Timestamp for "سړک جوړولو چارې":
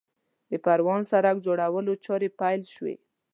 1.11-2.27